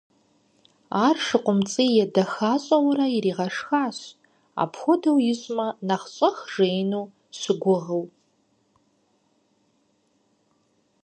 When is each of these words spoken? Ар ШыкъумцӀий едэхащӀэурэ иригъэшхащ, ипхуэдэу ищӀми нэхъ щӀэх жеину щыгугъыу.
Ар 1.05 1.17
ШыкъумцӀий 1.25 1.91
едэхащӀэурэ 2.03 3.05
иригъэшхащ, 3.17 3.97
ипхуэдэу 4.63 5.17
ищӀми 5.31 5.67
нэхъ 5.87 6.07
щӀэх 6.15 6.37
жеину 6.53 7.03
щыгугъыу. 7.39 8.05